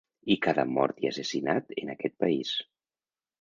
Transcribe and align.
I 0.35 0.37
cada 0.45 0.63
mort 0.77 1.03
i 1.05 1.09
assassinat 1.09 1.69
en 1.83 1.93
aquest 1.95 2.17
país. 2.25 2.55